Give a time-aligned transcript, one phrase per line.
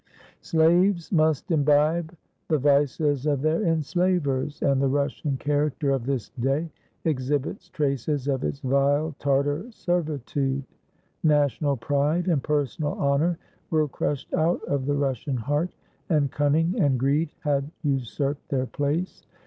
[0.41, 2.17] Slaves must imbibe
[2.47, 6.71] the vices of their enslavers, and the Russian character of this day
[7.05, 10.63] exhibits traces of its vile Tartar servitude.
[11.21, 13.37] National pride and personal honor
[13.69, 15.69] were crushed out of the Russian heart,
[16.09, 19.23] and cunning and greed had usurped their place.